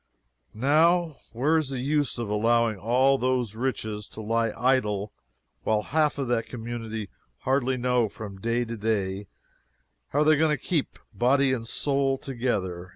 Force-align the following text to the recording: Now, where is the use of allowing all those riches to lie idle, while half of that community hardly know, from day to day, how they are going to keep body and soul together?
Now, 0.55 1.17
where 1.31 1.59
is 1.59 1.69
the 1.69 1.77
use 1.77 2.17
of 2.17 2.27
allowing 2.27 2.79
all 2.79 3.19
those 3.19 3.53
riches 3.53 4.07
to 4.07 4.19
lie 4.21 4.51
idle, 4.57 5.13
while 5.61 5.83
half 5.83 6.17
of 6.17 6.27
that 6.29 6.47
community 6.47 7.07
hardly 7.41 7.77
know, 7.77 8.09
from 8.09 8.41
day 8.41 8.65
to 8.65 8.75
day, 8.75 9.27
how 10.07 10.23
they 10.23 10.33
are 10.33 10.39
going 10.39 10.57
to 10.57 10.63
keep 10.63 10.97
body 11.13 11.53
and 11.53 11.67
soul 11.67 12.17
together? 12.17 12.89